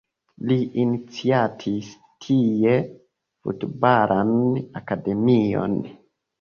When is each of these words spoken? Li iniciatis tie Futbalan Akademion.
Li 0.51 0.55
iniciatis 0.83 1.91
tie 2.25 2.73
Futbalan 3.45 4.35
Akademion. 4.85 5.81